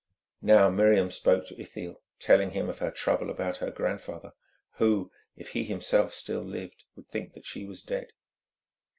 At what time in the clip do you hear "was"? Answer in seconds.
7.67-7.83